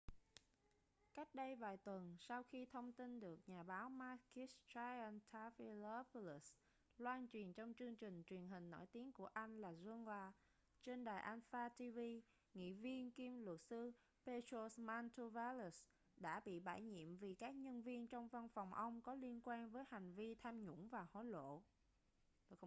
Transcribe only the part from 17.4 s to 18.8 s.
nhân viên trong văn phòng